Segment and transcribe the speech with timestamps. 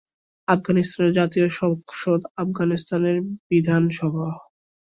[0.47, 3.17] আফগানিস্তানের জাতীয় সংসদ আফগানিস্তানের
[3.47, 4.27] বিধানসভা।